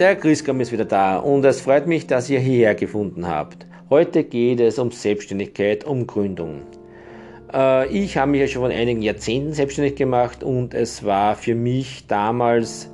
Der 0.00 0.16
Christkam 0.16 0.60
ist 0.60 0.72
wieder 0.72 0.84
da 0.84 1.18
und 1.18 1.44
es 1.44 1.60
freut 1.60 1.86
mich, 1.86 2.08
dass 2.08 2.28
ihr 2.28 2.40
hierher 2.40 2.74
gefunden 2.74 3.28
habt. 3.28 3.64
Heute 3.90 4.24
geht 4.24 4.58
es 4.58 4.80
um 4.80 4.90
Selbstständigkeit, 4.90 5.84
um 5.84 6.08
Gründung. 6.08 6.62
Äh, 7.52 7.86
ich 7.96 8.16
habe 8.16 8.32
mich 8.32 8.40
ja 8.40 8.48
schon 8.48 8.62
vor 8.62 8.70
einigen 8.70 9.02
Jahrzehnten 9.02 9.52
selbstständig 9.52 9.94
gemacht 9.94 10.42
und 10.42 10.74
es 10.74 11.04
war 11.04 11.36
für 11.36 11.54
mich 11.54 12.08
damals 12.08 12.90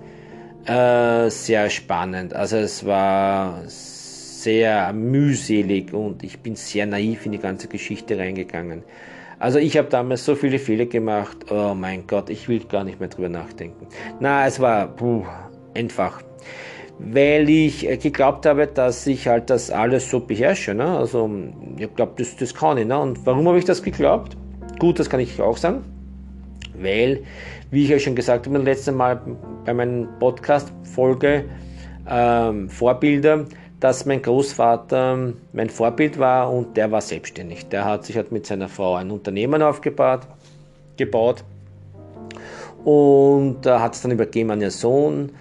äh, 0.67 1.31
sehr 1.31 1.71
spannend. 1.71 2.35
Also 2.35 2.59
es 2.59 2.85
war 2.85 3.63
sehr 3.67 4.93
mühselig 4.93 5.95
und 5.95 6.23
ich 6.23 6.41
bin 6.41 6.55
sehr 6.55 6.85
naiv 6.85 7.25
in 7.25 7.33
die 7.33 7.39
ganze 7.39 7.69
Geschichte 7.69 8.19
reingegangen. 8.19 8.83
Also 9.39 9.59
ich 9.59 9.79
habe 9.79 9.89
damals 9.89 10.27
so 10.27 10.35
viele 10.35 10.59
Fehler 10.59 10.85
gemacht, 10.85 11.51
oh 11.51 11.73
mein 11.75 12.07
Gott, 12.07 12.29
ich 12.29 12.47
will 12.47 12.61
gar 12.67 12.85
nicht 12.85 13.01
mehr 13.01 13.09
drüber 13.09 13.31
nachdenken. 13.31 13.87
Na, 14.21 14.47
es 14.47 14.61
war 14.61 14.87
puh, 14.87 15.25
einfach 15.75 16.23
weil 17.03 17.49
ich 17.49 17.89
äh, 17.89 17.97
geglaubt 17.97 18.47
habe, 18.47 18.67
dass 18.67 19.07
ich 19.07 19.27
halt 19.27 19.51
das 19.51 19.71
alles 19.71 20.11
so 20.11 20.21
beherrsche. 20.21 20.75
Ne? 20.75 20.85
Also 20.85 21.31
ich 21.77 21.95
glaube, 21.95 22.13
das, 22.17 22.37
das 22.37 22.55
kann 22.55 22.79
ich. 22.79 22.87
Ne? 22.87 22.99
Und 22.99 23.25
warum 23.27 23.49
habe 23.49 23.59
ich 23.59 23.65
das 23.65 23.83
geglaubt? 23.83 24.37
Gut, 24.79 24.99
das 24.99 25.09
kann 25.09 25.21
ich 25.21 25.41
auch 25.41 25.57
sagen. 25.57 25.85
Weil, 26.75 27.23
wie 27.71 27.85
ich 27.85 27.91
ja 27.91 27.99
schon 27.99 28.15
gesagt 28.15 28.47
habe, 28.47 28.57
beim 28.57 28.65
letzten 28.65 28.97
Mal 28.97 29.21
bei 29.65 29.75
meiner 29.75 30.07
Podcast-Folge 30.19 31.45
ähm, 32.09 32.69
Vorbilder, 32.69 33.45
dass 33.81 34.05
mein 34.05 34.21
Großvater 34.21 35.33
mein 35.53 35.71
Vorbild 35.71 36.19
war 36.19 36.53
und 36.53 36.77
der 36.77 36.91
war 36.91 37.01
selbstständig. 37.01 37.69
Der 37.69 37.85
hat 37.85 38.05
sich 38.05 38.17
halt 38.17 38.31
mit 38.33 38.47
seiner 38.47 38.69
Frau 38.69 38.95
ein 38.95 39.11
Unternehmen 39.11 39.63
aufgebaut 39.63 40.21
gebaut 40.97 41.45
und 42.85 43.65
äh, 43.65 43.71
hat 43.71 43.95
es 43.95 44.03
dann 44.03 44.11
übergeben 44.11 44.51
an 44.51 44.61
ihren 44.61 44.71
Sohn 44.71 45.33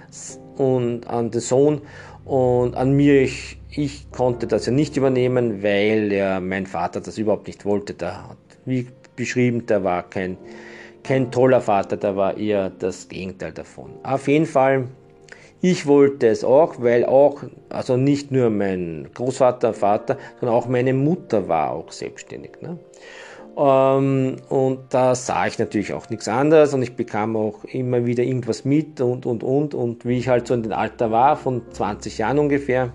und 0.59 1.07
an 1.07 1.31
den 1.31 1.41
Sohn 1.41 1.81
und 2.25 2.75
an 2.75 2.91
mir. 2.95 3.21
Ich, 3.21 3.57
ich 3.71 4.11
konnte 4.11 4.45
das 4.45 4.65
ja 4.65 4.71
nicht 4.71 4.97
übernehmen, 4.97 5.63
weil 5.63 6.11
ja 6.11 6.39
mein 6.39 6.65
Vater 6.65 7.01
das 7.01 7.17
überhaupt 7.17 7.47
nicht 7.47 7.65
wollte. 7.65 7.93
Der 7.93 8.29
hat, 8.29 8.37
wie 8.65 8.87
beschrieben, 9.15 9.65
der 9.65 9.83
war 9.83 10.03
kein, 10.03 10.37
kein 11.03 11.31
toller 11.31 11.61
Vater, 11.61 11.97
der 11.97 12.15
war 12.15 12.37
eher 12.37 12.69
das 12.69 13.07
Gegenteil 13.07 13.51
davon. 13.51 13.91
Auf 14.03 14.27
jeden 14.27 14.45
Fall, 14.45 14.87
ich 15.61 15.85
wollte 15.85 16.27
es 16.27 16.43
auch, 16.43 16.75
weil 16.79 17.05
auch, 17.05 17.43
also 17.69 17.97
nicht 17.97 18.31
nur 18.31 18.49
mein 18.49 19.09
Großvater, 19.13 19.73
Vater, 19.73 20.17
sondern 20.39 20.57
auch 20.57 20.67
meine 20.67 20.93
Mutter 20.93 21.47
war 21.47 21.71
auch 21.71 21.91
selbstständig. 21.91 22.61
Ne? 22.61 22.77
Ähm, 23.59 24.37
und 24.47 24.79
da 24.89 25.15
sah 25.15 25.45
ich 25.45 25.59
natürlich 25.59 25.91
auch 25.91 26.09
nichts 26.09 26.29
anderes 26.29 26.73
und 26.73 26.81
ich 26.81 26.95
bekam 26.95 27.35
auch 27.35 27.65
immer 27.65 28.05
wieder 28.05 28.23
irgendwas 28.23 28.63
mit 28.63 29.01
und, 29.01 29.25
und, 29.25 29.43
und. 29.43 29.73
Und 29.73 30.05
wie 30.05 30.17
ich 30.17 30.29
halt 30.29 30.47
so 30.47 30.53
in 30.53 30.63
dem 30.63 30.71
Alter 30.71 31.11
war, 31.11 31.35
von 31.35 31.63
20 31.69 32.19
Jahren 32.19 32.39
ungefähr, 32.39 32.93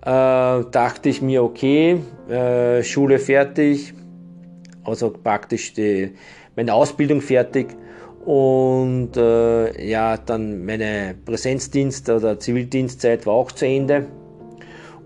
äh, 0.00 0.04
dachte 0.04 1.08
ich 1.08 1.22
mir, 1.22 1.44
okay, 1.44 2.00
äh, 2.28 2.82
Schule 2.82 3.20
fertig, 3.20 3.94
also 4.82 5.10
praktisch 5.10 5.74
die, 5.74 6.14
meine 6.56 6.74
Ausbildung 6.74 7.20
fertig 7.20 7.76
und 8.24 9.16
äh, 9.16 9.88
ja, 9.88 10.16
dann 10.16 10.64
meine 10.64 11.14
Präsenzdienst 11.24 12.10
oder 12.10 12.40
Zivildienstzeit 12.40 13.26
war 13.26 13.34
auch 13.34 13.52
zu 13.52 13.64
Ende 13.64 14.06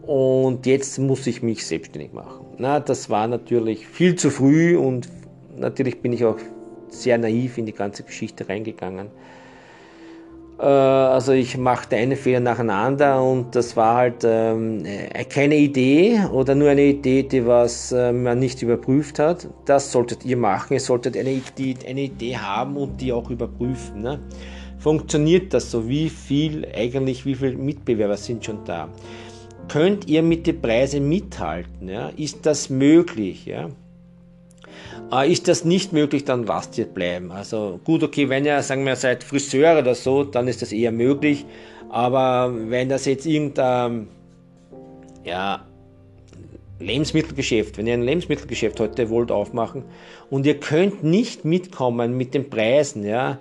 und 0.07 0.67
jetzt 0.67 0.99
muss 0.99 1.27
ich 1.27 1.43
mich 1.43 1.67
selbstständig 1.67 2.13
machen. 2.13 2.47
Na, 2.59 2.81
das 2.81 3.11
war 3.11 3.27
natürlich 3.27 3.87
viel 3.87 4.15
zu 4.17 4.31
früh 4.31 4.77
und 4.77 5.09
natürlich 5.57 6.01
bin 6.01 6.13
ich 6.13 6.25
auch 6.25 6.39
sehr 6.89 7.19
naiv 7.19 7.59
in 7.59 7.67
die 7.67 7.73
ganze 7.73 8.05
Geschichte 8.05 8.49
reingegangen. 8.49 9.09
Äh, 10.59 10.63
also 10.63 11.33
ich 11.33 11.59
machte 11.59 11.97
eine 11.97 12.17
Fehler 12.17 12.41
nacheinander 12.41 13.23
und 13.23 13.55
das 13.55 13.77
war 13.77 13.97
halt 13.97 14.25
ähm, 14.25 14.85
äh, 14.85 15.25
keine 15.25 15.57
Idee 15.57 16.21
oder 16.33 16.55
nur 16.55 16.71
eine 16.71 16.85
Idee, 16.85 17.23
die 17.25 17.45
was 17.47 17.93
äh, 17.93 18.13
man 18.13 18.39
nicht 18.39 18.63
überprüft 18.63 19.19
hat. 19.19 19.49
Das 19.65 19.93
solltet 19.93 20.25
ihr 20.25 20.37
machen. 20.37 20.75
Ihr 20.75 20.81
solltet 20.81 21.17
eine 21.17 21.33
Idee, 21.33 21.75
eine 21.87 22.03
Idee 22.03 22.37
haben 22.37 22.77
und 22.77 23.01
die 23.01 23.13
auch 23.13 23.29
überprüfen. 23.29 24.03
Ne? 24.03 24.21
Funktioniert 24.79 25.53
das 25.53 25.71
so? 25.71 25.89
Wie 25.89 26.09
viel 26.09 26.67
eigentlich, 26.75 27.27
wie 27.27 27.35
viele 27.35 27.57
Mitbewerber 27.57 28.17
sind 28.17 28.45
schon 28.45 28.65
da? 28.65 28.89
Könnt 29.69 30.09
ihr 30.09 30.23
mit 30.23 30.47
den 30.47 30.61
Preisen 30.61 31.09
mithalten? 31.09 31.89
Ja? 31.89 32.11
Ist 32.17 32.47
das 32.47 32.71
möglich? 32.71 33.47
Ja? 33.47 33.71
Äh, 35.13 35.31
ist 35.31 35.49
das 35.49 35.65
nicht 35.65 35.93
möglich, 35.93 36.25
dann 36.25 36.45
lasst 36.45 36.79
ihr 36.79 36.87
bleiben. 36.87 37.31
Also 37.33 37.81
gut, 37.85 38.03
okay, 38.03 38.29
wenn 38.29 38.45
ihr, 38.45 38.63
sagen 38.63 38.85
wir, 38.85 38.97
seid 38.97 39.25
Friseur 39.25 39.79
oder 39.79 39.95
so, 39.95 40.25
dann 40.25 40.49
ist 40.49 40.63
das 40.63 40.73
eher 40.73 40.93
möglich. 40.93 41.45
Aber 41.89 42.53
wenn 42.55 42.89
das 42.89 43.05
jetzt 43.05 43.27
irgendein 43.27 44.09
ja, 45.25 45.65
Lebensmittelgeschäft, 46.79 47.79
wenn 47.79 47.87
ihr 47.87 47.95
ein 47.95 48.03
Lebensmittelgeschäft 48.03 48.81
heute 48.81 49.09
wollt 49.11 49.31
aufmachen 49.31 49.85
und 50.31 50.47
ihr 50.47 50.59
könnt 50.59 51.03
nicht 51.03 51.45
mitkommen 51.45 52.17
mit 52.17 52.35
den 52.35 52.51
Preisen, 52.51 53.05
ja, 53.05 53.39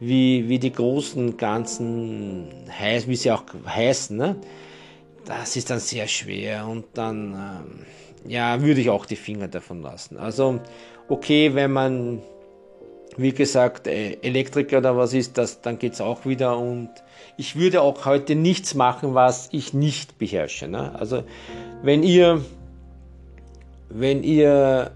wie, 0.00 0.48
wie 0.48 0.58
die 0.58 0.72
großen 0.72 1.36
ganzen, 1.36 2.48
wie 3.06 3.16
sie 3.16 3.30
auch 3.30 3.44
heißen, 3.66 4.16
ne? 4.16 4.36
Das 5.24 5.56
ist 5.56 5.70
dann 5.70 5.80
sehr 5.80 6.08
schwer 6.08 6.66
und 6.66 6.84
dann 6.94 7.34
ähm, 7.34 8.30
ja, 8.30 8.60
würde 8.60 8.80
ich 8.80 8.90
auch 8.90 9.06
die 9.06 9.16
Finger 9.16 9.48
davon 9.48 9.82
lassen. 9.82 10.16
Also 10.16 10.60
okay, 11.08 11.54
wenn 11.54 11.72
man 11.72 12.22
wie 13.16 13.32
gesagt 13.32 13.86
äh, 13.86 14.14
Elektriker 14.22 14.78
oder 14.78 14.96
was 14.96 15.12
ist, 15.12 15.36
das, 15.36 15.60
dann 15.60 15.78
geht 15.78 15.92
es 15.94 16.00
auch 16.00 16.24
wieder 16.24 16.58
und 16.58 16.90
ich 17.36 17.56
würde 17.56 17.82
auch 17.82 18.06
heute 18.06 18.34
nichts 18.34 18.74
machen, 18.74 19.14
was 19.14 19.48
ich 19.52 19.74
nicht 19.74 20.18
beherrsche. 20.18 20.68
Ne? 20.68 20.98
Also 20.98 21.24
wenn 21.82 22.02
ihr 22.02 22.42
wenn 23.90 24.22
ihr 24.22 24.92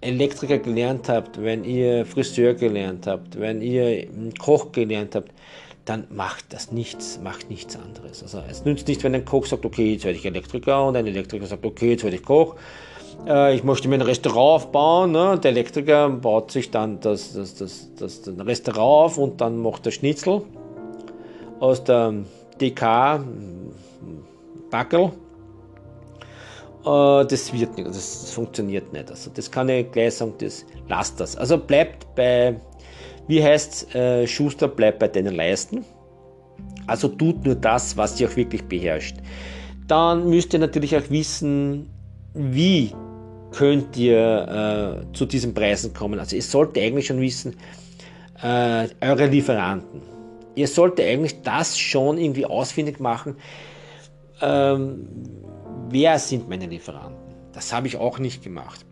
Elektriker 0.00 0.58
gelernt 0.58 1.08
habt, 1.08 1.42
wenn 1.42 1.64
ihr 1.64 2.06
Friseur 2.06 2.54
gelernt 2.54 3.06
habt, 3.06 3.38
wenn 3.38 3.60
ihr 3.60 4.06
Koch 4.38 4.72
gelernt 4.72 5.14
habt, 5.14 5.32
dann 5.88 6.06
macht 6.10 6.52
das 6.52 6.70
nichts, 6.70 7.18
macht 7.22 7.48
nichts 7.48 7.76
anderes. 7.76 8.22
Also 8.22 8.42
es 8.48 8.64
nützt 8.64 8.88
nicht, 8.88 9.02
wenn 9.04 9.14
ein 9.14 9.24
Koch 9.24 9.46
sagt, 9.46 9.64
okay, 9.64 9.92
jetzt 9.92 10.04
werde 10.04 10.18
ich 10.18 10.26
Elektriker 10.26 10.86
und 10.86 10.96
ein 10.96 11.06
Elektriker 11.06 11.46
sagt, 11.46 11.64
okay, 11.64 11.92
jetzt 11.92 12.04
werde 12.04 12.16
ich 12.16 12.22
Koch. 12.22 12.56
Äh, 13.26 13.54
ich 13.54 13.64
möchte 13.64 13.88
mir 13.88 13.96
ein 13.96 14.02
Restaurant 14.02 14.64
aufbauen. 14.64 15.12
Ne? 15.12 15.38
Der 15.42 15.50
Elektriker 15.50 16.10
baut 16.10 16.50
sich 16.50 16.70
dann 16.70 17.00
das, 17.00 17.32
das, 17.32 17.54
das, 17.54 17.88
das, 17.98 18.22
das 18.22 18.46
Restaurant 18.46 19.12
auf 19.12 19.18
und 19.18 19.40
dann 19.40 19.58
macht 19.58 19.86
er 19.86 19.92
Schnitzel 19.92 20.42
aus 21.60 21.82
der 21.84 22.14
DK 22.60 23.24
Backel. 24.70 25.12
Äh, 26.84 27.24
das 27.26 27.52
wird 27.52 27.76
nicht, 27.76 27.88
das 27.88 28.30
funktioniert 28.30 28.92
nicht. 28.92 29.10
Also 29.10 29.30
das 29.32 29.50
kann 29.50 29.68
sagen, 30.10 30.34
das 30.38 30.64
lasst 30.88 31.18
das. 31.20 31.36
Also 31.36 31.58
bleibt 31.58 32.14
bei 32.14 32.60
wie 33.28 33.42
heißt 33.42 33.94
äh, 33.94 34.26
Schuster 34.26 34.68
bleibt 34.68 34.98
bei 34.98 35.08
deinen 35.08 35.34
Leisten? 35.34 35.84
Also 36.86 37.08
tut 37.08 37.44
nur 37.44 37.54
das, 37.54 37.96
was 37.96 38.18
ihr 38.20 38.28
auch 38.28 38.36
wirklich 38.36 38.64
beherrscht. 38.64 39.16
Dann 39.86 40.28
müsst 40.28 40.52
ihr 40.52 40.58
natürlich 40.58 40.96
auch 40.96 41.10
wissen, 41.10 41.90
wie 42.34 42.92
könnt 43.52 43.96
ihr 43.96 45.04
äh, 45.08 45.12
zu 45.14 45.26
diesen 45.26 45.54
Preisen 45.54 45.92
kommen. 45.94 46.18
Also 46.18 46.36
ihr 46.36 46.42
solltet 46.42 46.82
eigentlich 46.82 47.06
schon 47.06 47.20
wissen, 47.20 47.56
äh, 48.42 48.88
eure 49.00 49.26
Lieferanten. 49.26 50.02
Ihr 50.54 50.68
solltet 50.68 51.06
eigentlich 51.06 51.42
das 51.42 51.78
schon 51.78 52.18
irgendwie 52.18 52.46
ausfindig 52.46 53.00
machen. 53.00 53.36
Ähm, 54.40 55.08
wer 55.90 56.18
sind 56.18 56.48
meine 56.48 56.66
Lieferanten? 56.66 57.16
Das 57.52 57.72
habe 57.72 57.86
ich 57.86 57.96
auch 57.96 58.18
nicht 58.18 58.42
gemacht. 58.42 58.84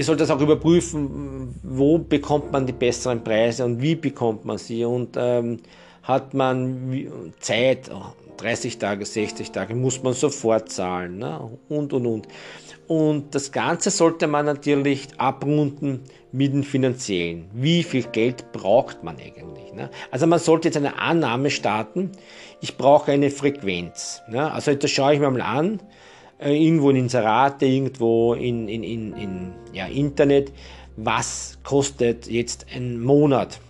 Ihr 0.00 0.04
sollt 0.04 0.22
das 0.22 0.30
auch 0.30 0.40
überprüfen, 0.40 1.54
wo 1.62 1.98
bekommt 1.98 2.52
man 2.52 2.66
die 2.66 2.72
besseren 2.72 3.22
Preise 3.22 3.66
und 3.66 3.82
wie 3.82 3.96
bekommt 3.96 4.46
man 4.46 4.56
sie 4.56 4.82
und 4.82 5.14
ähm, 5.18 5.58
hat 6.02 6.32
man 6.32 7.12
Zeit, 7.38 7.90
30 8.38 8.78
Tage, 8.78 9.04
60 9.04 9.50
Tage, 9.50 9.74
muss 9.74 10.02
man 10.02 10.14
sofort 10.14 10.72
zahlen 10.72 11.18
ne? 11.18 11.50
und 11.68 11.92
und 11.92 12.06
und. 12.06 12.28
Und 12.88 13.34
das 13.34 13.52
Ganze 13.52 13.90
sollte 13.90 14.26
man 14.26 14.46
natürlich 14.46 15.06
abrunden 15.18 16.00
mit 16.32 16.54
dem 16.54 16.62
Finanziellen. 16.62 17.50
Wie 17.52 17.82
viel 17.82 18.04
Geld 18.04 18.52
braucht 18.52 19.04
man 19.04 19.16
eigentlich? 19.18 19.74
Ne? 19.74 19.90
Also 20.10 20.26
man 20.26 20.38
sollte 20.38 20.68
jetzt 20.68 20.78
eine 20.78 20.98
Annahme 20.98 21.50
starten, 21.50 22.12
ich 22.62 22.78
brauche 22.78 23.12
eine 23.12 23.30
Frequenz. 23.30 24.22
Ne? 24.30 24.50
Also 24.50 24.74
das 24.74 24.90
schaue 24.90 25.12
ich 25.12 25.20
mir 25.20 25.30
mal 25.30 25.42
an, 25.42 25.78
irgendwo 26.40 26.90
in 26.90 26.96
Inserate, 26.96 27.66
irgendwo 27.66 28.34
in, 28.34 28.68
in, 28.68 28.82
in, 28.82 29.12
in 29.14 29.52
ja, 29.72 29.86
Internet, 29.86 30.52
was 30.96 31.58
kostet 31.62 32.26
jetzt 32.26 32.66
ein 32.74 33.00
Monat 33.00 33.60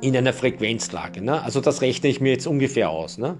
in 0.00 0.16
einer 0.16 0.32
Frequenzlage. 0.32 1.22
Ne? 1.22 1.42
Also 1.42 1.60
das 1.60 1.80
rechne 1.80 2.10
ich 2.10 2.20
mir 2.20 2.32
jetzt 2.32 2.46
ungefähr 2.46 2.90
aus. 2.90 3.18
Ne? 3.18 3.38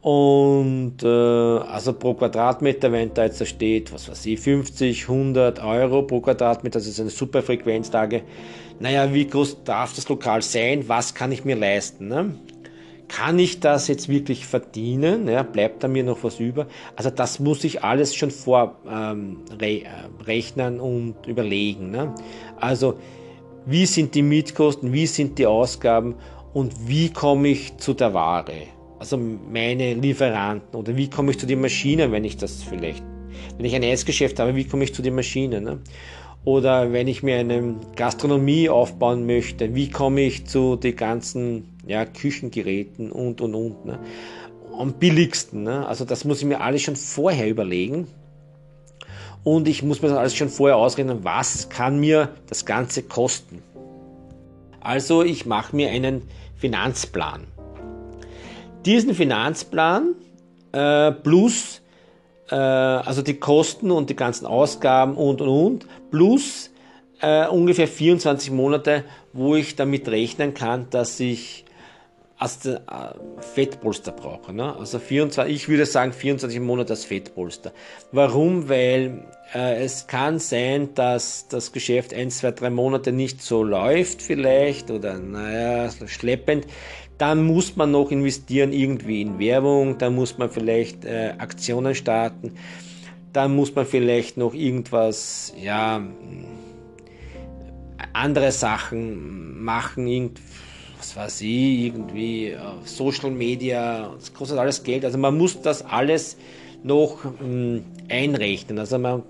Und 0.00 1.02
äh, 1.02 1.06
also 1.06 1.92
pro 1.92 2.14
Quadratmeter, 2.14 2.92
wenn 2.92 3.12
da 3.14 3.24
jetzt 3.24 3.40
da 3.40 3.44
steht, 3.44 3.92
was 3.92 4.08
weiß 4.08 4.26
ich, 4.26 4.38
50, 4.38 5.08
100 5.08 5.62
Euro 5.64 6.02
pro 6.02 6.20
Quadratmeter, 6.20 6.78
das 6.78 6.86
ist 6.86 7.00
eine 7.00 7.10
super 7.10 7.42
Frequenzlage. 7.42 8.22
Naja, 8.80 9.12
wie 9.12 9.26
groß 9.26 9.64
darf 9.64 9.94
das 9.94 10.08
Lokal 10.08 10.42
sein? 10.42 10.88
Was 10.88 11.14
kann 11.14 11.32
ich 11.32 11.44
mir 11.44 11.56
leisten? 11.56 12.08
Ne? 12.08 12.34
Kann 13.08 13.38
ich 13.38 13.60
das 13.60 13.88
jetzt 13.88 14.08
wirklich 14.08 14.46
verdienen? 14.46 15.28
Ja, 15.28 15.42
bleibt 15.42 15.82
da 15.82 15.88
mir 15.88 16.04
noch 16.04 16.22
was 16.22 16.40
über? 16.40 16.66
Also 16.94 17.10
das 17.10 17.40
muss 17.40 17.64
ich 17.64 17.82
alles 17.82 18.14
schon 18.14 18.30
vorrechnen 18.30 19.44
ähm, 20.74 20.78
äh, 20.78 20.80
und 20.80 21.26
überlegen. 21.26 21.90
Ne? 21.90 22.14
Also 22.60 22.98
wie 23.64 23.86
sind 23.86 24.14
die 24.14 24.22
Mietkosten, 24.22 24.92
wie 24.92 25.06
sind 25.06 25.38
die 25.38 25.46
Ausgaben 25.46 26.14
und 26.52 26.88
wie 26.88 27.10
komme 27.10 27.48
ich 27.48 27.76
zu 27.78 27.94
der 27.94 28.14
Ware? 28.14 28.68
Also 28.98 29.16
meine 29.16 29.94
Lieferanten 29.94 30.78
oder 30.78 30.96
wie 30.96 31.08
komme 31.08 31.30
ich 31.30 31.38
zu 31.38 31.46
den 31.46 31.60
Maschinen, 31.60 32.12
wenn 32.12 32.24
ich 32.24 32.36
das 32.36 32.62
vielleicht, 32.62 33.04
wenn 33.56 33.64
ich 33.64 33.74
ein 33.74 33.84
Eisgeschäft 33.84 34.38
habe, 34.38 34.56
wie 34.56 34.64
komme 34.64 34.84
ich 34.84 34.94
zu 34.94 35.02
den 35.02 35.14
Maschinen? 35.14 35.64
Ne? 35.64 35.80
Oder 36.44 36.92
wenn 36.92 37.08
ich 37.08 37.22
mir 37.22 37.38
eine 37.38 37.76
Gastronomie 37.94 38.68
aufbauen 38.68 39.26
möchte, 39.26 39.74
wie 39.74 39.90
komme 39.90 40.22
ich 40.22 40.46
zu 40.46 40.76
den 40.76 40.96
ganzen 40.96 41.77
ja, 41.88 42.04
Küchengeräten 42.04 43.10
und 43.10 43.40
und 43.40 43.54
und. 43.54 43.84
Ne? 43.84 43.98
Am 44.78 44.92
billigsten. 44.92 45.64
Ne? 45.64 45.86
Also 45.88 46.04
das 46.04 46.24
muss 46.24 46.38
ich 46.38 46.44
mir 46.44 46.60
alles 46.60 46.82
schon 46.82 46.94
vorher 46.94 47.48
überlegen. 47.48 48.06
Und 49.42 49.66
ich 49.66 49.82
muss 49.82 50.02
mir 50.02 50.08
das 50.08 50.18
alles 50.18 50.36
schon 50.36 50.50
vorher 50.50 50.76
ausrechnen, 50.76 51.24
was 51.24 51.68
kann 51.70 51.98
mir 51.98 52.28
das 52.48 52.66
Ganze 52.66 53.02
kosten. 53.02 53.62
Also 54.80 55.22
ich 55.22 55.46
mache 55.46 55.74
mir 55.74 55.90
einen 55.90 56.22
Finanzplan. 56.56 57.46
Diesen 58.84 59.14
Finanzplan 59.14 60.14
äh, 60.72 61.12
plus 61.12 61.80
äh, 62.50 62.54
also 62.54 63.22
die 63.22 63.34
Kosten 63.34 63.90
und 63.90 64.10
die 64.10 64.16
ganzen 64.16 64.46
Ausgaben 64.46 65.16
und 65.16 65.40
und 65.40 65.48
und 65.48 65.86
plus 66.10 66.70
äh, 67.20 67.46
ungefähr 67.46 67.88
24 67.88 68.50
Monate, 68.50 69.04
wo 69.32 69.56
ich 69.56 69.76
damit 69.76 70.08
rechnen 70.08 70.54
kann, 70.54 70.88
dass 70.90 71.18
ich 71.20 71.64
als 72.38 72.64
äh, 72.64 72.78
Fettpolster 73.54 74.12
brauche. 74.12 74.52
Ne? 74.52 74.74
Also 74.76 74.98
24, 74.98 75.54
ich 75.54 75.68
würde 75.68 75.86
sagen 75.86 76.12
24 76.12 76.60
Monate 76.60 76.90
als 76.90 77.04
Fettpolster. 77.04 77.72
Warum? 78.12 78.68
Weil 78.68 79.24
äh, 79.54 79.82
es 79.82 80.06
kann 80.06 80.38
sein, 80.38 80.94
dass 80.94 81.48
das 81.48 81.72
Geschäft 81.72 82.14
ein, 82.14 82.30
zwei, 82.30 82.52
drei 82.52 82.70
Monate 82.70 83.10
nicht 83.10 83.42
so 83.42 83.64
läuft 83.64 84.22
vielleicht 84.22 84.90
oder 84.90 85.18
naja, 85.18 85.90
schleppend. 86.06 86.66
Dann 87.18 87.44
muss 87.44 87.74
man 87.74 87.90
noch 87.90 88.12
investieren 88.12 88.72
irgendwie 88.72 89.22
in 89.22 89.40
Werbung, 89.40 89.98
dann 89.98 90.14
muss 90.14 90.38
man 90.38 90.50
vielleicht 90.50 91.04
äh, 91.04 91.34
Aktionen 91.38 91.96
starten, 91.96 92.52
dann 93.32 93.56
muss 93.56 93.74
man 93.74 93.86
vielleicht 93.86 94.36
noch 94.36 94.54
irgendwas, 94.54 95.52
ja, 95.60 96.00
andere 98.12 98.52
Sachen 98.52 99.60
machen, 99.64 100.06
irgendwie 100.06 100.42
was 100.98 101.16
weiß 101.16 101.40
ich, 101.42 101.86
irgendwie 101.86 102.56
Social 102.84 103.30
Media, 103.30 104.10
das 104.14 104.34
kostet 104.34 104.58
alles 104.58 104.82
Geld. 104.82 105.04
Also 105.04 105.16
man 105.16 105.36
muss 105.38 105.60
das 105.62 105.84
alles 105.84 106.36
noch 106.82 107.24
ähm, 107.42 107.84
einrechnen. 108.08 108.78
Also 108.78 108.98
man, 108.98 109.22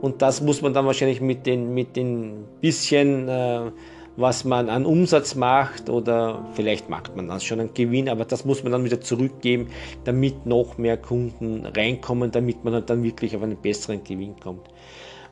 und 0.00 0.22
das 0.22 0.40
muss 0.40 0.62
man 0.62 0.74
dann 0.74 0.86
wahrscheinlich 0.86 1.20
mit 1.20 1.46
den, 1.46 1.74
mit 1.74 1.96
den 1.96 2.44
bisschen, 2.60 3.28
äh, 3.28 3.70
was 4.16 4.44
man 4.44 4.68
an 4.68 4.84
Umsatz 4.84 5.34
macht 5.34 5.88
oder 5.88 6.46
vielleicht 6.54 6.90
macht 6.90 7.16
man 7.16 7.28
dann 7.28 7.40
schon 7.40 7.60
einen 7.60 7.74
Gewinn, 7.74 8.08
aber 8.08 8.24
das 8.24 8.44
muss 8.44 8.62
man 8.62 8.72
dann 8.72 8.84
wieder 8.84 9.00
zurückgeben, 9.00 9.68
damit 10.04 10.44
noch 10.44 10.76
mehr 10.76 10.98
Kunden 10.98 11.64
reinkommen, 11.64 12.30
damit 12.30 12.62
man 12.62 12.84
dann 12.84 13.02
wirklich 13.02 13.34
auf 13.34 13.42
einen 13.42 13.56
besseren 13.56 14.04
Gewinn 14.04 14.38
kommt. 14.38 14.68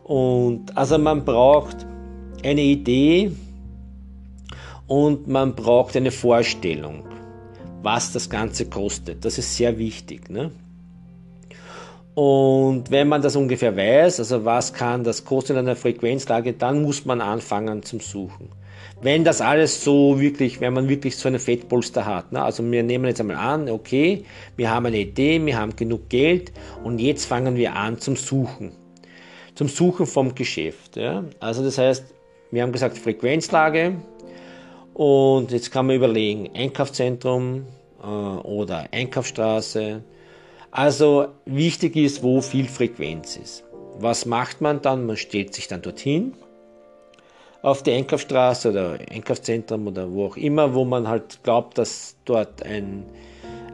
Und 0.05 0.77
also 0.77 0.99
man 0.99 1.25
braucht 1.25 1.87
eine 2.43 2.63
Idee, 2.63 3.33
und 4.91 5.29
man 5.29 5.55
braucht 5.55 5.97
eine 5.97 6.11
Vorstellung, 6.11 7.05
was 7.81 8.13
das 8.13 8.29
Ganze 8.29 8.67
kostet. 8.67 9.25
Das 9.25 9.39
ist 9.39 9.57
sehr 9.57 9.79
wichtig. 9.79 10.29
Ne? 10.29 10.51
Und 12.17 12.91
wenn 12.91 13.07
man 13.07 13.23
das 13.23 13.37
ungefähr 13.37 13.77
weiß, 13.77 14.19
also 14.19 14.45
was 14.45 14.73
kann 14.73 15.05
das 15.05 15.25
kosten 15.25 15.53
in 15.53 15.59
einer 15.59 15.77
Frequenzlage, 15.77 16.55
dann 16.55 16.83
muss 16.83 17.05
man 17.05 17.21
anfangen 17.21 17.85
zum 17.85 18.01
Suchen. 18.01 18.49
Wenn 19.01 19.23
das 19.23 19.41
alles 19.41 19.85
so 19.85 20.21
wirklich, 20.21 20.61
wenn 20.61 20.73
man 20.73 20.89
wirklich 20.89 21.17
so 21.17 21.29
eine 21.29 21.39
Fettpolster 21.39 22.05
hat, 22.05 22.33
ne? 22.33 22.43
also 22.43 22.69
wir 22.69 22.83
nehmen 22.83 23.05
jetzt 23.05 23.21
einmal 23.21 23.37
an, 23.37 23.71
okay, 23.71 24.25
wir 24.57 24.73
haben 24.73 24.87
eine 24.87 24.99
Idee, 24.99 25.41
wir 25.47 25.57
haben 25.57 25.77
genug 25.77 26.09
Geld 26.09 26.51
und 26.83 26.99
jetzt 26.99 27.27
fangen 27.27 27.55
wir 27.55 27.77
an 27.77 28.01
zum 28.01 28.17
Suchen. 28.17 28.73
Zum 29.55 29.69
Suchen 29.69 30.07
vom 30.07 30.35
Geschäft. 30.35 30.97
Ja? 30.97 31.23
Also 31.39 31.63
das 31.63 31.79
heißt, 31.79 32.05
wir 32.51 32.63
haben 32.65 32.73
gesagt 32.73 32.99
Frequenzlage, 32.99 33.95
und 34.95 35.53
jetzt 35.53 35.71
kann 35.71 35.87
man 35.87 35.97
überlegen, 35.97 36.51
Einkaufszentrum 36.55 37.67
äh, 38.03 38.07
oder 38.07 38.87
Einkaufsstraße. 38.93 40.03
Also 40.71 41.29
wichtig 41.47 41.97
ist, 41.97 42.23
wo 42.23 42.41
viel 42.41 42.69
Frequenz 42.69 43.37
ist. 43.37 43.65
Was 43.99 44.25
macht 44.25 44.61
man 44.61 44.81
dann? 44.83 45.07
Man 45.07 45.17
stellt 45.17 45.55
sich 45.55 45.69
dann 45.69 45.83
dorthin 45.83 46.35
auf 47.63 47.83
die 47.83 47.93
Einkaufsstraße 47.93 48.71
oder 48.71 48.99
Einkaufszentrum 49.11 49.87
oder 49.89 50.11
wo 50.11 50.27
auch 50.27 50.37
immer, 50.37 50.75
wo 50.75 50.85
man 50.85 51.09
halt 51.09 51.43
glaubt, 51.43 51.77
dass 51.77 52.17
dort 52.25 52.63
ein, 52.63 53.05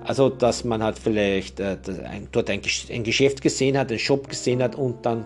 also 0.04 0.28
dass 0.28 0.64
man 0.64 0.82
halt 0.82 0.98
vielleicht 0.98 1.60
äh, 1.60 1.76
ein, 2.04 2.28
dort 2.32 2.50
ein, 2.50 2.60
ein 2.90 3.04
Geschäft 3.04 3.42
gesehen 3.42 3.78
hat, 3.78 3.90
einen 3.90 3.98
Shop 3.98 4.28
gesehen 4.28 4.62
hat 4.62 4.74
und 4.74 5.06
dann 5.06 5.24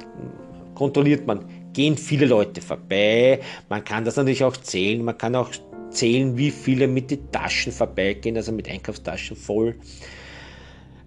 kontrolliert 0.75 1.27
man, 1.27 1.45
gehen 1.73 1.97
viele 1.97 2.27
Leute 2.27 2.61
vorbei. 2.61 3.41
Man 3.69 3.85
kann 3.85 4.05
das 4.05 4.17
natürlich 4.17 4.45
auch 4.45 4.57
zählen, 4.57 5.05
man 5.05 5.17
kann 5.17 5.35
auch 5.37 5.51
zählen, 5.91 6.37
wie 6.37 6.51
viele 6.51 6.89
mit 6.89 7.11
den 7.11 7.31
Taschen 7.31 7.73
vorbeigehen, 7.73 8.37
also 8.37 8.53
mit 8.53 8.69
Einkaufstaschen 8.69 9.37
voll. 9.37 9.77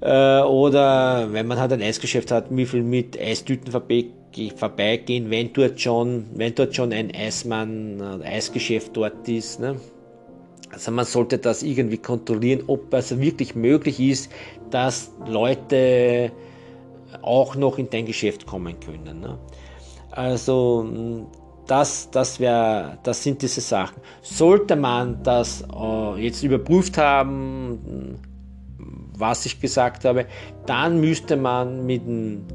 Äh, 0.02 0.42
oder 0.42 1.32
wenn 1.32 1.48
man 1.48 1.60
halt 1.60 1.74
ein 1.74 1.82
Eisgeschäft 1.82 2.32
hat, 2.32 2.48
wie 2.50 2.66
viel 2.66 2.84
mit 2.84 3.20
Eistüten 3.20 3.72
vorbeigehen, 3.72 5.30
wenn 5.30 5.54
dort 5.54 5.80
schon, 5.80 6.26
wenn 6.36 6.54
dort 6.56 6.76
schon 6.76 6.92
ein 6.92 7.14
Eismann, 7.16 8.02
ein 8.02 8.22
Eisgeschäft 8.22 8.98
dort 8.98 9.28
ist. 9.30 9.60
Ne? 9.60 9.78
Also 10.72 10.92
man 10.92 11.06
sollte 11.06 11.38
das 11.38 11.64
irgendwie 11.64 11.98
kontrollieren, 11.98 12.64
ob 12.68 12.94
es 12.94 13.18
wirklich 13.20 13.56
möglich 13.56 14.00
ist, 14.00 14.32
dass 14.72 15.12
Leute 15.26 16.32
auch 17.22 17.56
noch 17.56 17.78
in 17.78 17.90
dein 17.90 18.06
Geschäft 18.06 18.46
kommen 18.46 18.80
können. 18.80 19.22
Ne? 19.22 19.38
Also 20.12 21.28
das, 21.68 22.10
das, 22.12 22.40
wär, 22.40 22.98
das 23.04 23.24
sind 23.24 23.42
diese 23.42 23.62
Sachen. 23.62 24.02
Sollte 24.22 24.76
man 24.76 25.24
das 25.24 25.64
äh, 25.74 26.22
jetzt 26.22 26.44
überprüft 26.44 26.98
haben, 26.98 28.20
was 29.18 29.46
ich 29.46 29.60
gesagt 29.60 30.06
habe, 30.06 30.26
dann 30.66 31.00
müsste 31.00 31.38
man 31.38 31.86
mit 31.86 32.06
dem, 32.06 32.46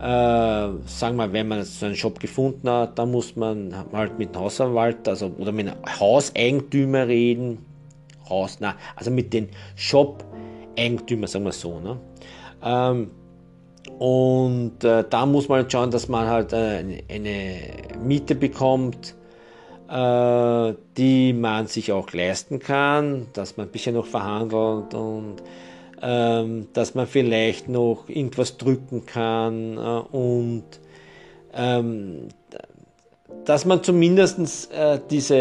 sagen 0.00 1.16
wir, 1.16 1.32
wenn 1.32 1.48
man 1.48 1.62
so 1.64 1.86
einen 1.86 1.96
Shop 1.96 2.18
gefunden 2.18 2.68
hat, 2.68 2.98
dann 2.98 3.10
muss 3.10 3.36
man 3.36 3.74
halt 3.92 4.18
mit 4.18 4.34
dem 4.34 4.40
Hausanwalt 4.40 5.06
also, 5.06 5.30
oder 5.38 5.52
mit 5.52 5.68
einem 5.68 5.78
Hauseigentümer 6.00 7.06
reden. 7.06 7.58
Haus, 8.28 8.58
na, 8.60 8.74
also 8.96 9.10
mit 9.10 9.32
den 9.32 9.48
Shop-Eigentümer, 9.76 11.26
sagen 11.26 11.44
wir 11.44 11.52
so. 11.52 11.80
Ne? 11.80 11.96
Ähm, 12.62 13.10
und 13.98 14.84
äh, 14.84 15.04
da 15.08 15.26
muss 15.26 15.48
man 15.48 15.62
halt 15.62 15.72
schauen, 15.72 15.90
dass 15.90 16.08
man 16.08 16.28
halt 16.28 16.52
äh, 16.52 17.02
eine 17.08 17.58
Miete 18.02 18.34
bekommt, 18.34 19.14
äh, 19.88 20.74
die 20.96 21.32
man 21.32 21.66
sich 21.66 21.92
auch 21.92 22.12
leisten 22.12 22.58
kann, 22.58 23.26
dass 23.32 23.56
man 23.56 23.66
ein 23.66 23.72
bisschen 23.72 23.94
noch 23.94 24.06
verhandelt 24.06 24.94
und 24.94 25.36
ähm, 26.00 26.68
dass 26.74 26.94
man 26.94 27.06
vielleicht 27.06 27.68
noch 27.68 28.08
irgendwas 28.08 28.56
drücken 28.56 29.04
kann 29.06 29.76
äh, 29.76 30.16
und 30.16 30.64
ähm, 31.54 32.28
dass 33.44 33.64
man 33.64 33.82
zumindest 33.82 34.72
äh, 34.72 35.00
diese 35.10 35.34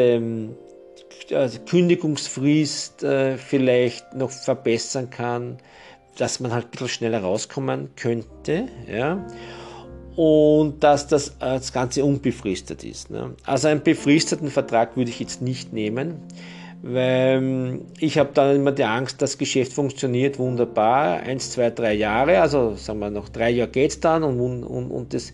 äh, 1.30 1.50
Kündigungsfrist 1.70 3.06
vielleicht 3.38 4.16
noch 4.16 4.32
verbessern 4.32 5.10
kann 5.10 5.58
dass 6.18 6.40
man 6.40 6.52
halt 6.54 6.66
ein 6.66 6.72
bisschen 6.72 6.90
schneller 6.90 7.22
rauskommen 7.22 7.90
könnte, 7.96 8.68
ja, 8.92 9.26
und 10.18 10.84
dass 10.84 11.08
das, 11.08 11.30
äh, 11.30 11.34
das 11.40 11.72
Ganze 11.72 12.04
unbefristet 12.04 12.84
ist. 12.84 13.12
Ne? 13.12 13.36
Also 13.46 13.68
einen 13.68 13.84
befristeten 13.84 14.50
Vertrag 14.50 14.98
würde 14.98 15.12
ich 15.12 15.20
jetzt 15.20 15.44
nicht 15.44 15.74
nehmen, 15.74 16.16
weil 16.82 17.82
ich 18.00 18.18
habe 18.18 18.32
dann 18.34 18.56
immer 18.56 18.72
die 18.72 18.84
Angst, 18.84 19.22
das 19.22 19.38
Geschäft 19.38 19.74
funktioniert 19.74 20.40
wunderbar, 20.40 21.20
eins, 21.20 21.52
zwei, 21.52 21.70
drei 21.70 21.94
Jahre, 21.94 22.42
also 22.42 22.74
sagen 22.76 23.00
wir 23.00 23.12
noch 23.12 23.30
drei 23.30 23.52
Jahre 23.52 23.70
geht 23.70 23.92
es 23.92 24.00
dann 24.00 24.24
und, 24.24 24.64
und, 24.64 24.90
und 24.90 25.14
das, 25.14 25.34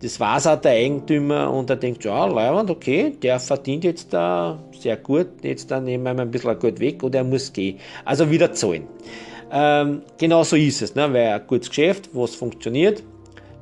das 0.00 0.20
war's 0.20 0.46
auch 0.46 0.60
der 0.60 0.72
Eigentümer 0.72 1.52
und 1.52 1.68
er 1.68 1.76
denkt, 1.76 2.04
ja, 2.04 2.24
Leihwand, 2.26 2.70
okay, 2.70 3.16
der 3.22 3.40
verdient 3.40 3.82
jetzt 3.82 4.12
da 4.12 4.62
sehr 4.78 4.96
gut, 4.96 5.28
jetzt 5.42 5.72
dann 5.72 5.84
nehmen 5.84 6.04
wir 6.04 6.22
ein 6.22 6.30
bisschen 6.30 6.58
Geld 6.58 6.78
weg 6.78 7.02
oder 7.02 7.18
er 7.18 7.24
muss 7.24 7.52
gehen. 7.52 7.78
Also 8.04 8.30
wieder 8.30 8.52
zahlen. 8.52 8.86
Ähm, 9.52 10.02
genau 10.18 10.44
so 10.44 10.56
ist 10.56 10.80
es, 10.80 10.94
ne? 10.94 11.12
weil 11.12 11.28
ein 11.28 11.46
gutes 11.46 11.68
Geschäft, 11.68 12.10
wo 12.12 12.24
es 12.24 12.34
funktioniert, 12.34 13.02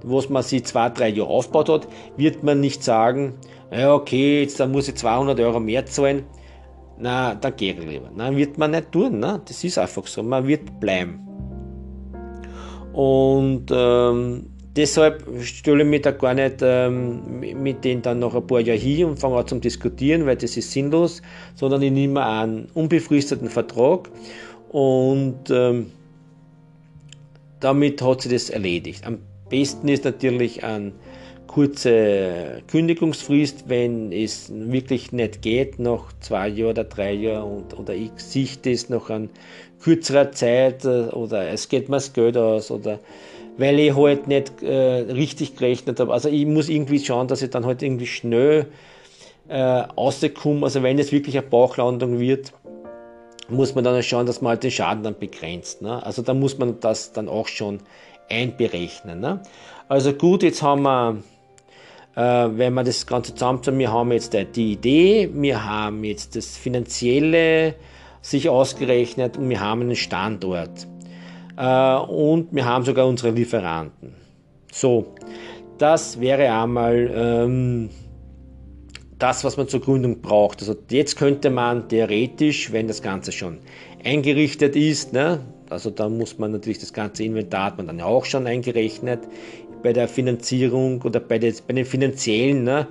wo 0.02 0.22
man 0.28 0.42
sich 0.42 0.64
zwei, 0.64 0.90
drei 0.90 1.08
Jahre 1.08 1.30
aufgebaut 1.30 1.68
hat, 1.68 1.88
wird 2.16 2.42
man 2.42 2.60
nicht 2.60 2.84
sagen, 2.84 3.34
ja 3.72 3.94
okay, 3.94 4.42
jetzt 4.42 4.60
dann 4.60 4.70
muss 4.70 4.88
ich 4.88 4.96
200 4.96 5.40
Euro 5.40 5.60
mehr 5.60 5.86
zahlen, 5.86 6.24
na, 6.98 7.34
dann 7.34 7.56
gehe 7.56 7.74
ich 7.74 7.86
lieber. 7.86 8.10
Nein, 8.14 8.36
wird 8.36 8.58
man 8.58 8.72
nicht 8.72 8.92
tun, 8.92 9.20
ne? 9.20 9.40
das 9.46 9.64
ist 9.64 9.78
einfach 9.78 10.06
so, 10.06 10.22
man 10.22 10.46
wird 10.46 10.78
bleiben. 10.78 11.24
Und 12.92 13.66
ähm, 13.70 14.46
deshalb 14.76 15.24
stelle 15.42 15.84
ich 15.84 15.88
mich 15.88 16.02
da 16.02 16.10
gar 16.10 16.34
nicht 16.34 16.56
ähm, 16.60 17.40
mit 17.40 17.84
denen 17.84 18.02
dann 18.02 18.18
noch 18.18 18.34
ein 18.34 18.46
paar 18.46 18.60
Jahre 18.60 18.78
hin 18.78 19.06
und 19.06 19.18
fange 19.18 19.36
an 19.36 19.46
zu 19.46 19.58
diskutieren, 19.58 20.26
weil 20.26 20.36
das 20.36 20.56
ist 20.56 20.72
sinnlos, 20.72 21.22
sondern 21.54 21.80
ich 21.80 21.92
nehme 21.92 22.24
einen 22.26 22.66
unbefristeten 22.74 23.48
Vertrag 23.48 24.10
und 24.70 25.50
ähm, 25.50 25.92
damit 27.60 28.02
hat 28.02 28.22
sich 28.22 28.32
das 28.32 28.50
erledigt. 28.50 29.06
Am 29.06 29.18
besten 29.48 29.88
ist 29.88 30.04
natürlich 30.04 30.62
ein 30.64 30.92
kurze 31.46 32.62
Kündigungsfrist, 32.70 33.64
wenn 33.68 34.12
es 34.12 34.52
wirklich 34.52 35.12
nicht 35.12 35.42
geht, 35.42 35.78
nach 35.78 36.12
zwei 36.20 36.48
Jahren 36.48 36.70
oder 36.70 36.84
drei 36.84 37.12
Jahren 37.12 37.50
und, 37.50 37.78
oder 37.78 37.94
ich 37.94 38.12
sehe 38.16 38.48
das 38.62 38.90
noch 38.90 39.10
an 39.10 39.30
kürzerer 39.82 40.30
Zeit 40.32 40.84
äh, 40.84 41.08
oder 41.08 41.48
es 41.48 41.68
geht 41.68 41.88
mir 41.88 41.96
das 41.96 42.12
Geld 42.12 42.36
aus 42.36 42.70
oder 42.70 42.98
weil 43.56 43.80
ich 43.80 43.96
halt 43.96 44.28
nicht 44.28 44.62
äh, 44.62 45.00
richtig 45.10 45.56
gerechnet 45.56 45.98
habe. 45.98 46.12
Also 46.12 46.28
ich 46.28 46.46
muss 46.46 46.68
irgendwie 46.68 47.00
schauen, 47.00 47.26
dass 47.26 47.42
ich 47.42 47.50
dann 47.50 47.66
halt 47.66 47.82
irgendwie 47.82 48.06
schnell 48.06 48.66
äh, 49.48 49.58
rauskomme. 49.58 50.64
Also 50.64 50.82
wenn 50.84 50.98
es 50.98 51.10
wirklich 51.10 51.36
eine 51.36 51.46
Bauchlandung 51.46 52.20
wird, 52.20 52.52
muss 53.48 53.74
man 53.74 53.84
dann 53.84 54.02
schauen, 54.02 54.26
dass 54.26 54.40
man 54.40 54.50
halt 54.50 54.62
den 54.62 54.70
Schaden 54.70 55.02
dann 55.02 55.18
begrenzt. 55.18 55.82
Ne? 55.82 56.04
Also 56.04 56.22
da 56.22 56.34
muss 56.34 56.58
man 56.58 56.80
das 56.80 57.12
dann 57.12 57.28
auch 57.28 57.48
schon 57.48 57.80
einberechnen. 58.30 59.20
Ne? 59.20 59.42
Also 59.88 60.12
gut, 60.12 60.42
jetzt 60.42 60.62
haben 60.62 60.82
wir, 60.82 61.16
äh, 62.14 62.20
wenn 62.20 62.74
wir 62.74 62.84
das 62.84 63.06
Ganze 63.06 63.32
zusammenziehen, 63.34 63.78
wir 63.78 63.92
haben 63.92 64.12
jetzt 64.12 64.36
die 64.54 64.72
Idee, 64.72 65.30
wir 65.32 65.64
haben 65.64 66.04
jetzt 66.04 66.36
das 66.36 66.56
Finanzielle 66.56 67.74
sich 68.20 68.48
ausgerechnet 68.48 69.36
und 69.38 69.48
wir 69.48 69.60
haben 69.60 69.82
einen 69.82 69.96
Standort. 69.96 70.86
Äh, 71.56 71.96
und 71.96 72.48
wir 72.52 72.66
haben 72.66 72.84
sogar 72.84 73.06
unsere 73.06 73.30
Lieferanten. 73.30 74.14
So, 74.70 75.14
das 75.78 76.20
wäre 76.20 76.52
einmal 76.52 77.10
ähm, 77.14 77.90
das, 79.18 79.44
was 79.44 79.56
man 79.56 79.68
zur 79.68 79.80
Gründung 79.80 80.20
braucht. 80.20 80.60
Also 80.60 80.76
jetzt 80.90 81.16
könnte 81.16 81.50
man 81.50 81.88
theoretisch, 81.88 82.72
wenn 82.72 82.88
das 82.88 83.02
Ganze 83.02 83.32
schon 83.32 83.58
eingerichtet 84.04 84.76
ist, 84.76 85.12
ne, 85.12 85.40
also 85.70 85.90
da 85.90 86.08
muss 86.08 86.38
man 86.38 86.52
natürlich 86.52 86.78
das 86.78 86.92
ganze 86.92 87.24
Inventar 87.24 87.64
hat 87.64 87.76
man 87.76 87.88
dann 87.88 88.00
auch 88.00 88.24
schon 88.24 88.46
eingerechnet 88.46 89.20
bei 89.82 89.92
der 89.92 90.08
Finanzierung 90.08 91.02
oder 91.02 91.20
bei, 91.20 91.38
des, 91.38 91.60
bei 91.60 91.74
den 91.74 91.84
finanziellen, 91.84 92.64
ne, 92.64 92.86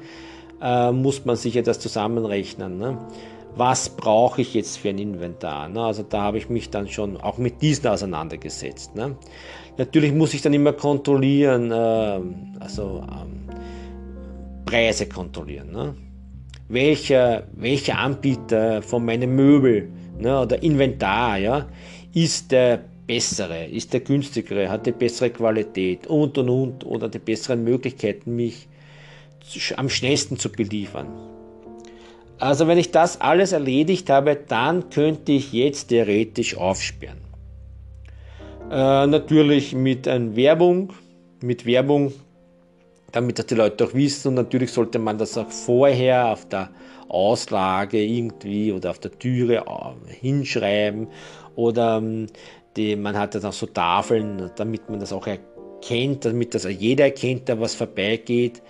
äh, 0.62 0.91
muss 0.91 1.25
man 1.25 1.36
sich 1.36 1.55
ja 1.55 1.62
das 1.62 1.79
zusammenrechnen. 1.79 2.77
Ne 2.77 2.98
was 3.57 3.89
brauche 3.89 4.41
ich 4.41 4.53
jetzt 4.53 4.77
für 4.77 4.89
ein 4.89 5.00
Inventar. 5.00 5.67
Ne? 5.67 5.81
Also 5.81 6.03
da 6.03 6.22
habe 6.22 6.38
ich 6.38 6.50
mich 6.50 6.69
dann 6.69 6.88
schon 6.88 7.17
auch 7.17 7.38
mit 7.38 7.62
diesen 7.62 7.88
auseinandergesetzt. 7.88 8.96
Ne? 8.96 9.15
Natürlich 9.77 10.13
muss 10.13 10.34
ich 10.34 10.41
dann 10.41 10.53
immer 10.53 10.74
kontrollieren, 10.74 11.72
äh, 11.72 12.19
also 12.60 13.03
ähm, 13.03 13.50
Preise 14.65 15.07
kontrollieren. 15.07 15.72
Welcher, 16.69 17.47
welcher 17.53 17.97
Anbieter 17.97 18.81
von 18.81 19.05
meinem 19.05 19.36
Möbel 19.36 19.89
ne, 20.19 20.41
oder 20.41 20.62
Inventar 20.62 21.38
ja, 21.38 21.67
ist 22.13 22.51
der 22.51 22.83
bessere, 23.07 23.65
ist 23.65 23.93
der 23.93 24.01
günstigere, 24.01 24.69
hat 24.69 24.86
die 24.86 24.91
bessere 24.91 25.29
Qualität 25.29 26.07
und 26.07 26.38
und 26.38 26.50
und 26.50 26.86
oder 26.86 27.07
die 27.07 27.19
besseren 27.19 27.63
Möglichkeiten, 27.63 28.36
mich 28.36 28.67
am 29.77 29.89
schnellsten 29.89 30.38
zu 30.38 30.51
beliefern. 30.51 31.07
Also 32.39 32.67
wenn 32.67 32.77
ich 32.77 32.91
das 32.91 33.19
alles 33.21 33.53
erledigt 33.53 34.09
habe, 34.09 34.36
dann 34.36 34.89
könnte 34.89 35.31
ich 35.31 35.53
jetzt 35.53 35.88
theoretisch 35.88 36.55
aufsperren. 36.57 37.17
Äh, 38.69 39.07
natürlich 39.07 39.74
mit 39.74 40.05
Werbung, 40.05 40.93
mit 41.41 41.65
Werbung, 41.65 42.13
damit 43.17 43.39
das 43.39 43.47
die 43.47 43.55
Leute 43.55 43.86
auch 43.86 43.93
wissen. 43.93 44.29
Und 44.29 44.36
natürlich 44.36 44.71
sollte 44.71 45.00
man 45.00 45.17
das 45.17 45.38
auch 45.38 45.50
vorher 45.50 46.27
auf 46.27 46.47
der 46.47 46.69
Auslage 47.09 48.03
irgendwie 48.03 48.71
oder 48.71 48.91
auf 48.91 49.00
der 49.00 49.17
Türe 49.17 49.65
äh, 49.65 50.13
hinschreiben. 50.13 51.07
Oder 51.55 51.97
ähm, 51.97 52.27
die, 52.75 52.95
man 52.95 53.17
hat 53.17 53.36
dann 53.36 53.51
so 53.51 53.65
Tafeln, 53.65 54.51
damit 54.55 54.89
man 54.89 55.00
das 55.00 55.12
auch 55.12 55.27
erkennt, 55.27 56.25
damit 56.25 56.53
das 56.53 56.65
jeder 56.65 57.05
erkennt, 57.05 57.47
der 57.47 57.59
was 57.59 57.75
vorbeigeht. 57.75 58.62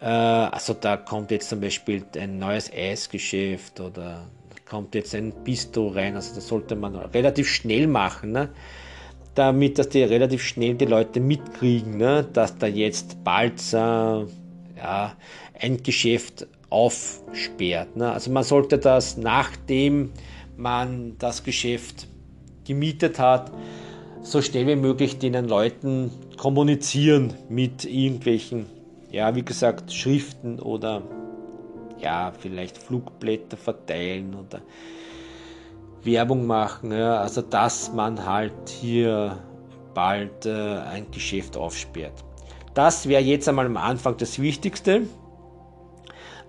Äh, 0.00 0.06
also 0.06 0.74
da 0.74 0.96
kommt 0.96 1.30
jetzt 1.30 1.48
zum 1.48 1.60
Beispiel 1.60 2.04
ein 2.16 2.38
neues 2.38 2.70
Eisgeschäft 2.72 3.80
oder 3.80 4.26
kommt 4.68 4.94
jetzt 4.94 5.14
ein 5.14 5.32
Bistro 5.44 5.88
rein. 5.88 6.14
Also 6.14 6.34
das 6.34 6.48
sollte 6.48 6.76
man 6.76 6.94
relativ 6.94 7.48
schnell 7.48 7.86
machen, 7.86 8.32
ne? 8.32 8.50
Damit 9.38 9.78
dass 9.78 9.88
die 9.88 10.02
relativ 10.02 10.42
schnell 10.42 10.74
die 10.74 10.84
Leute 10.84 11.20
mitkriegen, 11.20 11.96
ne? 11.96 12.26
dass 12.32 12.58
da 12.58 12.66
jetzt 12.66 13.22
bald 13.24 13.60
äh, 13.72 13.76
ja, 13.76 15.16
ein 15.60 15.82
Geschäft 15.82 16.46
aufsperrt. 16.70 17.96
Ne? 17.96 18.12
Also 18.12 18.30
man 18.30 18.44
sollte 18.44 18.78
das, 18.78 19.16
nachdem 19.16 20.10
man 20.56 21.16
das 21.18 21.44
Geschäft 21.44 22.08
gemietet 22.66 23.18
hat, 23.18 23.52
so 24.22 24.42
schnell 24.42 24.66
wie 24.66 24.76
möglich 24.76 25.18
den 25.18 25.48
Leuten 25.48 26.10
kommunizieren 26.36 27.32
mit 27.48 27.84
irgendwelchen 27.84 28.66
ja, 29.10 29.34
wie 29.34 29.44
gesagt, 29.44 29.92
Schriften 29.92 30.58
oder 30.60 31.02
ja, 32.00 32.32
vielleicht 32.38 32.78
Flugblätter 32.78 33.56
verteilen 33.56 34.34
oder 34.34 34.60
Werbung 36.04 36.46
machen. 36.46 36.92
Ja, 36.92 37.20
also, 37.20 37.42
dass 37.42 37.92
man 37.92 38.24
halt 38.24 38.68
hier 38.68 39.38
bald 39.94 40.46
äh, 40.46 40.78
ein 40.78 41.10
Geschäft 41.10 41.56
aufsperrt. 41.56 42.24
Das 42.74 43.08
wäre 43.08 43.22
jetzt 43.22 43.48
einmal 43.48 43.66
am 43.66 43.76
Anfang 43.76 44.16
das 44.16 44.38
Wichtigste. 44.38 45.02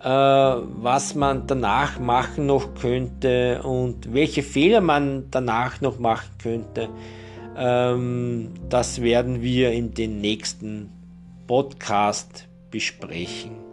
Äh, 0.02 0.08
was 0.08 1.16
man 1.16 1.46
danach 1.48 2.00
machen 2.00 2.46
noch 2.46 2.74
könnte 2.76 3.62
und 3.64 4.14
welche 4.14 4.44
Fehler 4.44 4.80
man 4.80 5.26
danach 5.30 5.82
noch 5.82 6.00
machen 6.00 6.30
könnte, 6.42 6.88
ähm, 7.58 8.54
das 8.70 9.02
werden 9.02 9.42
wir 9.42 9.72
in 9.74 9.94
den 9.94 10.22
nächsten 10.22 10.90
Podcast 11.48 12.48
besprechen. 12.72 13.69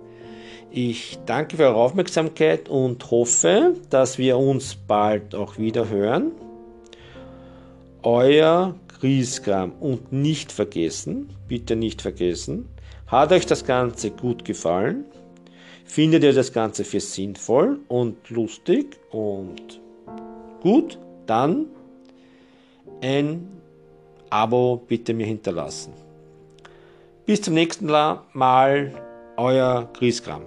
Ich 0.71 1.19
danke 1.25 1.57
für 1.57 1.65
eure 1.65 1.77
Aufmerksamkeit 1.77 2.69
und 2.69 3.11
hoffe, 3.11 3.75
dass 3.89 4.19
wir 4.19 4.37
uns 4.37 4.75
bald 4.75 5.35
auch 5.35 5.59
wieder 5.59 5.89
hören. 5.89 6.33
Euer 8.03 8.75
Griesgram 9.01 9.73
und 9.81 10.13
nicht 10.13 10.53
vergessen, 10.53 11.31
bitte 11.49 11.77
nicht 11.77 12.03
vergessen, 12.03 12.69
hat 13.07 13.33
euch 13.33 13.47
das 13.47 13.65
Ganze 13.65 14.11
gut 14.11 14.45
gefallen? 14.45 15.05
Findet 15.85 16.25
ihr 16.25 16.33
das 16.33 16.53
Ganze 16.53 16.85
für 16.85 17.01
sinnvoll 17.01 17.79
und 17.89 18.29
lustig 18.31 18.99
und 19.11 19.81
gut? 20.61 20.99
Dann 21.27 21.67
ein 23.01 23.49
Abo 24.31 24.83
bitte 24.89 25.15
mir 25.15 25.27
hinterlassen. 25.27 25.93
Bis 27.25 27.43
zum 27.43 27.55
nächsten 27.55 27.87
Mal, 27.87 28.93
euer 29.39 29.89
Griesgram. 29.93 30.43